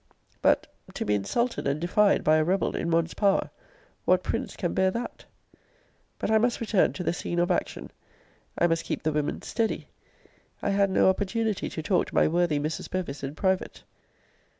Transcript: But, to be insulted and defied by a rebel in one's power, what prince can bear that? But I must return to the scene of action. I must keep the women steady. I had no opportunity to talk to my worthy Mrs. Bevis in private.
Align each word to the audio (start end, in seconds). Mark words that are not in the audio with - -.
But, 0.41 0.65
to 0.95 1.05
be 1.05 1.13
insulted 1.13 1.67
and 1.67 1.79
defied 1.79 2.23
by 2.23 2.37
a 2.37 2.43
rebel 2.43 2.75
in 2.75 2.89
one's 2.89 3.13
power, 3.13 3.51
what 4.03 4.23
prince 4.23 4.55
can 4.55 4.73
bear 4.73 4.89
that? 4.89 5.25
But 6.17 6.31
I 6.31 6.39
must 6.39 6.59
return 6.59 6.91
to 6.93 7.03
the 7.03 7.13
scene 7.13 7.37
of 7.37 7.51
action. 7.51 7.91
I 8.57 8.65
must 8.65 8.83
keep 8.83 9.03
the 9.03 9.11
women 9.13 9.43
steady. 9.43 9.89
I 10.59 10.71
had 10.71 10.89
no 10.89 11.07
opportunity 11.07 11.69
to 11.69 11.83
talk 11.83 12.07
to 12.07 12.15
my 12.15 12.27
worthy 12.27 12.57
Mrs. 12.59 12.89
Bevis 12.89 13.21
in 13.21 13.35
private. 13.35 13.83